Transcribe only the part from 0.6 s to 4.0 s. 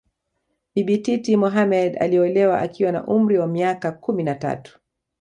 Bibi Titi Mohammed aliolewa akiwa na umri wa miaka